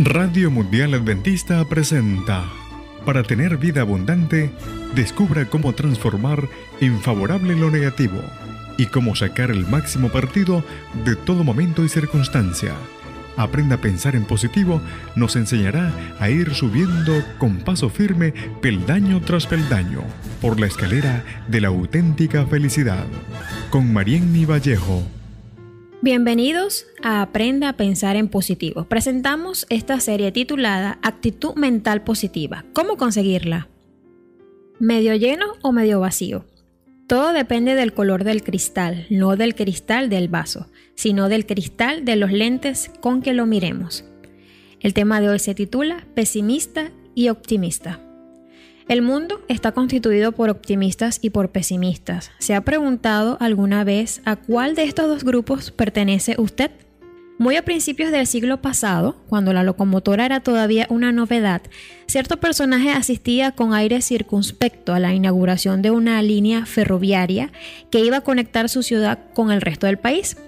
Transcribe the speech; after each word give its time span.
Radio 0.00 0.48
Mundial 0.48 0.94
Adventista 0.94 1.64
presenta 1.64 2.44
Para 3.04 3.24
tener 3.24 3.56
vida 3.56 3.80
abundante, 3.80 4.52
descubra 4.94 5.46
cómo 5.46 5.72
transformar 5.72 6.48
en 6.80 7.00
favorable 7.00 7.56
lo 7.56 7.68
negativo 7.68 8.22
y 8.76 8.86
cómo 8.86 9.16
sacar 9.16 9.50
el 9.50 9.66
máximo 9.66 10.08
partido 10.08 10.62
de 11.04 11.16
todo 11.16 11.42
momento 11.42 11.84
y 11.84 11.88
circunstancia. 11.88 12.74
Aprenda 13.36 13.74
a 13.74 13.80
pensar 13.80 14.14
en 14.14 14.24
positivo 14.24 14.80
nos 15.16 15.34
enseñará 15.34 15.92
a 16.20 16.30
ir 16.30 16.54
subiendo 16.54 17.20
con 17.38 17.56
paso 17.56 17.90
firme 17.90 18.32
peldaño 18.62 19.20
tras 19.20 19.48
peldaño 19.48 20.02
por 20.40 20.60
la 20.60 20.68
escalera 20.68 21.24
de 21.48 21.60
la 21.60 21.68
auténtica 21.68 22.46
felicidad. 22.46 23.06
Con 23.70 23.92
Marienni 23.92 24.44
Vallejo. 24.44 25.17
Bienvenidos 26.00 26.86
a 27.02 27.22
Aprenda 27.22 27.70
a 27.70 27.76
Pensar 27.76 28.14
en 28.14 28.28
Positivo. 28.28 28.84
Presentamos 28.84 29.66
esta 29.68 29.98
serie 29.98 30.30
titulada 30.30 31.00
Actitud 31.02 31.56
Mental 31.56 32.04
Positiva. 32.04 32.64
¿Cómo 32.72 32.96
conseguirla? 32.96 33.68
¿Medio 34.78 35.16
lleno 35.16 35.46
o 35.60 35.72
medio 35.72 35.98
vacío? 35.98 36.46
Todo 37.08 37.32
depende 37.32 37.74
del 37.74 37.94
color 37.94 38.22
del 38.22 38.44
cristal, 38.44 39.08
no 39.10 39.34
del 39.34 39.56
cristal 39.56 40.08
del 40.08 40.28
vaso, 40.28 40.68
sino 40.94 41.28
del 41.28 41.46
cristal 41.46 42.04
de 42.04 42.14
los 42.14 42.30
lentes 42.30 42.92
con 43.00 43.20
que 43.20 43.32
lo 43.32 43.46
miremos. 43.46 44.04
El 44.78 44.94
tema 44.94 45.20
de 45.20 45.30
hoy 45.30 45.40
se 45.40 45.56
titula 45.56 46.06
Pesimista 46.14 46.92
y 47.16 47.28
Optimista. 47.28 48.07
El 48.88 49.02
mundo 49.02 49.42
está 49.48 49.72
constituido 49.72 50.32
por 50.32 50.48
optimistas 50.48 51.18
y 51.20 51.28
por 51.28 51.50
pesimistas. 51.50 52.30
¿Se 52.38 52.54
ha 52.54 52.62
preguntado 52.62 53.36
alguna 53.38 53.84
vez 53.84 54.22
a 54.24 54.36
cuál 54.36 54.74
de 54.74 54.84
estos 54.84 55.08
dos 55.08 55.24
grupos 55.24 55.70
pertenece 55.70 56.36
usted? 56.38 56.70
Muy 57.36 57.56
a 57.56 57.66
principios 57.66 58.10
del 58.10 58.26
siglo 58.26 58.62
pasado, 58.62 59.16
cuando 59.28 59.52
la 59.52 59.62
locomotora 59.62 60.24
era 60.24 60.40
todavía 60.40 60.86
una 60.88 61.12
novedad, 61.12 61.60
cierto 62.06 62.40
personaje 62.40 62.90
asistía 62.90 63.52
con 63.52 63.74
aire 63.74 64.00
circunspecto 64.00 64.94
a 64.94 65.00
la 65.00 65.12
inauguración 65.12 65.82
de 65.82 65.90
una 65.90 66.22
línea 66.22 66.64
ferroviaria 66.64 67.52
que 67.90 68.00
iba 68.00 68.16
a 68.16 68.22
conectar 68.22 68.70
su 68.70 68.82
ciudad 68.82 69.18
con 69.34 69.52
el 69.52 69.60
resto 69.60 69.86
del 69.86 69.98
país. 69.98 70.38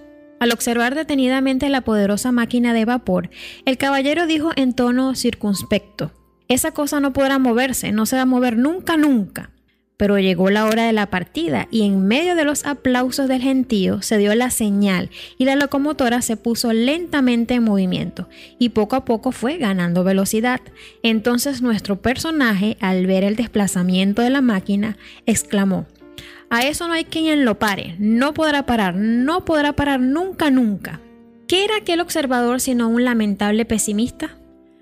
Al 0.40 0.50
observar 0.52 0.94
detenidamente 0.94 1.68
la 1.68 1.82
poderosa 1.82 2.32
máquina 2.32 2.72
de 2.72 2.86
vapor, 2.86 3.28
el 3.66 3.76
caballero 3.76 4.26
dijo 4.26 4.50
en 4.56 4.72
tono 4.72 5.14
circunspecto, 5.14 6.10
esa 6.50 6.72
cosa 6.72 6.98
no 6.98 7.12
podrá 7.12 7.38
moverse, 7.38 7.92
no 7.92 8.06
se 8.06 8.16
va 8.16 8.22
a 8.22 8.26
mover 8.26 8.56
nunca, 8.56 8.96
nunca. 8.96 9.50
Pero 9.96 10.18
llegó 10.18 10.50
la 10.50 10.64
hora 10.64 10.84
de 10.84 10.92
la 10.92 11.06
partida 11.06 11.68
y 11.70 11.82
en 11.82 12.08
medio 12.08 12.34
de 12.34 12.44
los 12.44 12.66
aplausos 12.66 13.28
del 13.28 13.40
gentío 13.40 14.02
se 14.02 14.18
dio 14.18 14.34
la 14.34 14.50
señal 14.50 15.10
y 15.38 15.44
la 15.44 15.54
locomotora 15.54 16.22
se 16.22 16.36
puso 16.36 16.72
lentamente 16.72 17.54
en 17.54 17.62
movimiento 17.62 18.28
y 18.58 18.70
poco 18.70 18.96
a 18.96 19.04
poco 19.04 19.30
fue 19.30 19.58
ganando 19.58 20.02
velocidad. 20.02 20.60
Entonces 21.04 21.62
nuestro 21.62 22.02
personaje, 22.02 22.76
al 22.80 23.06
ver 23.06 23.22
el 23.22 23.36
desplazamiento 23.36 24.22
de 24.22 24.30
la 24.30 24.40
máquina, 24.40 24.96
exclamó, 25.26 25.86
a 26.48 26.62
eso 26.66 26.88
no 26.88 26.94
hay 26.94 27.04
quien 27.04 27.44
lo 27.44 27.60
pare, 27.60 27.94
no 28.00 28.34
podrá 28.34 28.66
parar, 28.66 28.96
no 28.96 29.44
podrá 29.44 29.74
parar 29.74 30.00
nunca, 30.00 30.50
nunca. 30.50 31.00
¿Qué 31.46 31.64
era 31.64 31.76
aquel 31.76 32.00
observador 32.00 32.60
sino 32.60 32.88
un 32.88 33.04
lamentable 33.04 33.64
pesimista? 33.66 34.39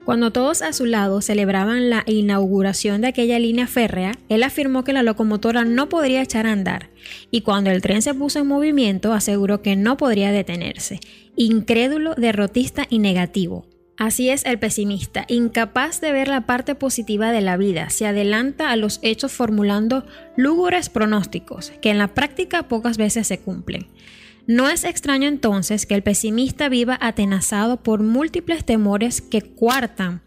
Cuando 0.08 0.30
todos 0.30 0.62
a 0.62 0.72
su 0.72 0.86
lado 0.86 1.20
celebraban 1.20 1.90
la 1.90 2.02
inauguración 2.06 3.02
de 3.02 3.08
aquella 3.08 3.38
línea 3.38 3.66
férrea, 3.66 4.12
él 4.30 4.42
afirmó 4.42 4.82
que 4.82 4.94
la 4.94 5.02
locomotora 5.02 5.66
no 5.66 5.90
podría 5.90 6.22
echar 6.22 6.46
a 6.46 6.52
andar, 6.52 6.88
y 7.30 7.42
cuando 7.42 7.68
el 7.68 7.82
tren 7.82 8.00
se 8.00 8.14
puso 8.14 8.38
en 8.38 8.46
movimiento 8.46 9.12
aseguró 9.12 9.60
que 9.60 9.76
no 9.76 9.98
podría 9.98 10.32
detenerse, 10.32 11.00
incrédulo, 11.36 12.14
derrotista 12.14 12.86
y 12.88 13.00
negativo. 13.00 13.66
Así 13.98 14.30
es 14.30 14.46
el 14.46 14.58
pesimista, 14.58 15.26
incapaz 15.28 16.00
de 16.00 16.10
ver 16.10 16.28
la 16.28 16.46
parte 16.46 16.74
positiva 16.74 17.30
de 17.30 17.42
la 17.42 17.58
vida, 17.58 17.90
se 17.90 18.06
adelanta 18.06 18.70
a 18.70 18.76
los 18.76 19.00
hechos 19.02 19.32
formulando 19.32 20.06
lúgubres 20.38 20.88
pronósticos, 20.88 21.70
que 21.82 21.90
en 21.90 21.98
la 21.98 22.14
práctica 22.14 22.66
pocas 22.66 22.97
veces 22.97 23.26
se 23.26 23.41
cumplen. 23.41 23.88
No 24.48 24.66
es 24.70 24.84
extraño 24.84 25.28
entonces 25.28 25.84
que 25.84 25.94
el 25.94 26.03
pesimista 26.03 26.70
viva 26.70 26.97
atenazado 27.03 27.82
por 27.82 28.03
múltiples 28.03 28.64
temores 28.64 29.20
que 29.20 29.42
cuartan 29.42 30.22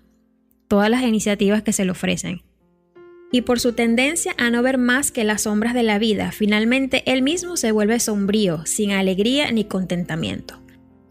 todas 0.68 0.92
las 0.92 1.02
iniciativas 1.02 1.64
que 1.64 1.74
se 1.74 1.86
le 1.86 1.92
ofrecen. 1.92 2.44
Y 3.32 3.42
por 3.42 3.60
su 3.60 3.74
tendencia 3.74 4.36
a 4.38 4.52
no 4.52 4.62
ver 4.62 4.78
más 4.78 5.12
que 5.12 5.24
las 5.24 5.42
sombras 5.42 5.74
de 5.74 5.82
la 5.82 5.98
vida, 5.98 6.32
finalmente 6.32 7.02
él 7.12 7.24
mismo 7.24 7.58
se 7.58 7.72
vuelve 7.72 8.00
sombrío, 8.00 8.64
sin 8.68 8.92
alegría 8.92 9.52
ni 9.52 9.64
contentamiento. 9.66 10.61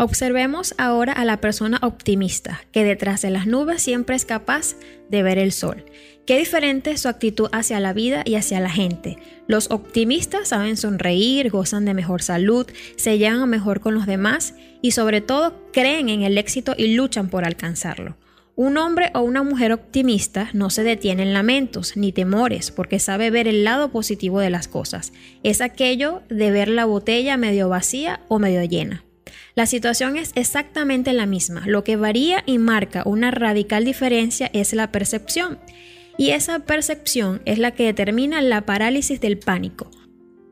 Observemos 0.02 0.74
ahora 0.78 1.12
a 1.12 1.26
la 1.26 1.42
persona 1.42 1.78
optimista, 1.82 2.62
que 2.72 2.84
detrás 2.84 3.20
de 3.20 3.28
las 3.28 3.46
nubes 3.46 3.82
siempre 3.82 4.16
es 4.16 4.24
capaz 4.24 4.74
de 5.10 5.22
ver 5.22 5.36
el 5.36 5.52
sol. 5.52 5.84
Qué 6.24 6.38
diferente 6.38 6.92
es 6.92 7.02
su 7.02 7.08
actitud 7.08 7.50
hacia 7.52 7.80
la 7.80 7.92
vida 7.92 8.22
y 8.24 8.36
hacia 8.36 8.60
la 8.60 8.70
gente. 8.70 9.18
Los 9.46 9.70
optimistas 9.70 10.48
saben 10.48 10.78
sonreír, 10.78 11.50
gozan 11.50 11.84
de 11.84 11.92
mejor 11.92 12.22
salud, 12.22 12.66
se 12.96 13.18
llevan 13.18 13.46
mejor 13.50 13.80
con 13.80 13.94
los 13.94 14.06
demás 14.06 14.54
y 14.80 14.92
sobre 14.92 15.20
todo 15.20 15.68
creen 15.70 16.08
en 16.08 16.22
el 16.22 16.38
éxito 16.38 16.74
y 16.78 16.94
luchan 16.94 17.28
por 17.28 17.44
alcanzarlo. 17.44 18.16
Un 18.56 18.78
hombre 18.78 19.10
o 19.12 19.20
una 19.20 19.42
mujer 19.42 19.70
optimista 19.70 20.48
no 20.54 20.70
se 20.70 20.82
detiene 20.82 21.24
en 21.24 21.34
lamentos 21.34 21.98
ni 21.98 22.10
temores 22.10 22.70
porque 22.70 23.00
sabe 23.00 23.28
ver 23.28 23.48
el 23.48 23.64
lado 23.64 23.92
positivo 23.92 24.40
de 24.40 24.48
las 24.48 24.66
cosas. 24.66 25.12
Es 25.42 25.60
aquello 25.60 26.22
de 26.30 26.50
ver 26.50 26.68
la 26.68 26.86
botella 26.86 27.36
medio 27.36 27.68
vacía 27.68 28.20
o 28.28 28.38
medio 28.38 28.64
llena. 28.64 29.04
La 29.54 29.66
situación 29.66 30.16
es 30.16 30.32
exactamente 30.34 31.12
la 31.12 31.26
misma. 31.26 31.64
Lo 31.66 31.84
que 31.84 31.96
varía 31.96 32.42
y 32.46 32.58
marca 32.58 33.02
una 33.04 33.30
radical 33.30 33.84
diferencia 33.84 34.50
es 34.52 34.72
la 34.72 34.92
percepción. 34.92 35.58
Y 36.18 36.30
esa 36.30 36.60
percepción 36.60 37.40
es 37.44 37.58
la 37.58 37.70
que 37.70 37.84
determina 37.84 38.42
la 38.42 38.66
parálisis 38.66 39.20
del 39.20 39.38
pánico 39.38 39.90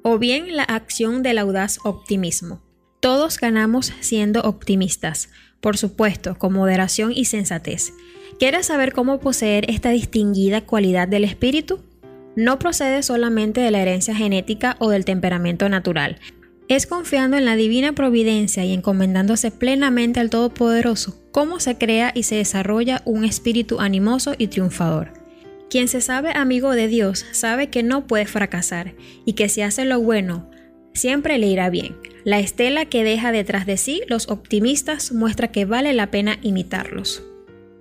o 0.02 0.18
bien 0.18 0.56
la 0.56 0.62
acción 0.62 1.22
del 1.22 1.38
audaz 1.38 1.78
optimismo. 1.84 2.62
Todos 3.00 3.38
ganamos 3.38 3.92
siendo 4.00 4.40
optimistas, 4.42 5.28
por 5.60 5.76
supuesto, 5.76 6.38
con 6.38 6.52
moderación 6.52 7.12
y 7.14 7.26
sensatez. 7.26 7.92
¿Quieres 8.38 8.66
saber 8.66 8.92
cómo 8.92 9.20
poseer 9.20 9.70
esta 9.70 9.90
distinguida 9.90 10.62
cualidad 10.62 11.08
del 11.08 11.24
espíritu? 11.24 11.80
No 12.36 12.58
procede 12.58 13.02
solamente 13.02 13.60
de 13.60 13.70
la 13.70 13.80
herencia 13.80 14.14
genética 14.14 14.76
o 14.78 14.90
del 14.90 15.04
temperamento 15.04 15.68
natural, 15.68 16.18
es 16.68 16.86
confiando 16.86 17.36
en 17.36 17.44
la 17.46 17.56
divina 17.56 17.94
providencia 17.94 18.64
y 18.64 18.72
encomendándose 18.72 19.50
plenamente 19.50 20.20
al 20.20 20.30
Todopoderoso 20.30 21.18
cómo 21.32 21.60
se 21.60 21.78
crea 21.78 22.12
y 22.14 22.24
se 22.24 22.36
desarrolla 22.36 23.02
un 23.04 23.24
espíritu 23.24 23.80
animoso 23.80 24.34
y 24.36 24.48
triunfador. 24.48 25.12
Quien 25.70 25.88
se 25.88 26.00
sabe 26.00 26.32
amigo 26.34 26.72
de 26.72 26.88
Dios 26.88 27.24
sabe 27.32 27.68
que 27.68 27.82
no 27.82 28.06
puede 28.06 28.26
fracasar 28.26 28.94
y 29.24 29.32
que 29.34 29.48
si 29.48 29.62
hace 29.62 29.84
lo 29.84 30.00
bueno, 30.00 30.50
siempre 30.94 31.38
le 31.38 31.46
irá 31.46 31.70
bien. 31.70 31.96
La 32.24 32.38
estela 32.38 32.84
que 32.86 33.04
deja 33.04 33.32
detrás 33.32 33.64
de 33.64 33.76
sí 33.76 34.02
los 34.08 34.28
optimistas 34.28 35.12
muestra 35.12 35.48
que 35.48 35.64
vale 35.64 35.92
la 35.94 36.10
pena 36.10 36.38
imitarlos. 36.42 37.22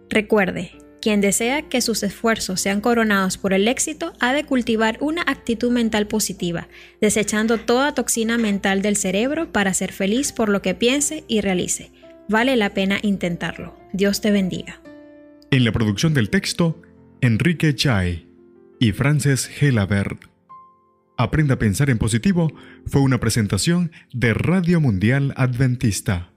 Recuerde, 0.09 0.71
quien 1.07 1.21
desea 1.21 1.61
que 1.61 1.79
sus 1.79 2.03
esfuerzos 2.03 2.59
sean 2.59 2.81
coronados 2.81 3.37
por 3.37 3.53
el 3.53 3.69
éxito 3.69 4.11
ha 4.19 4.33
de 4.33 4.43
cultivar 4.43 4.97
una 4.99 5.21
actitud 5.21 5.71
mental 5.71 6.05
positiva, 6.05 6.67
desechando 6.99 7.59
toda 7.59 7.93
toxina 7.93 8.37
mental 8.37 8.81
del 8.81 8.97
cerebro 8.97 9.53
para 9.53 9.73
ser 9.73 9.93
feliz 9.93 10.33
por 10.33 10.49
lo 10.49 10.61
que 10.61 10.75
piense 10.75 11.23
y 11.29 11.39
realice. 11.39 11.93
Vale 12.27 12.57
la 12.57 12.73
pena 12.73 12.99
intentarlo. 13.03 13.79
Dios 13.93 14.19
te 14.19 14.31
bendiga. 14.31 14.81
En 15.49 15.63
la 15.63 15.71
producción 15.71 16.13
del 16.13 16.29
texto, 16.29 16.81
Enrique 17.21 17.73
Chai 17.73 18.27
y 18.77 18.91
Frances 18.91 19.47
Gelabert. 19.47 20.25
Aprenda 21.17 21.53
a 21.53 21.57
pensar 21.57 21.89
en 21.89 21.99
positivo 21.99 22.51
fue 22.85 22.99
una 22.99 23.21
presentación 23.21 23.93
de 24.11 24.33
Radio 24.33 24.81
Mundial 24.81 25.33
Adventista 25.37 26.33